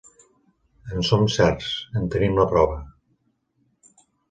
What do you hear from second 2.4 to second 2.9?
la prova.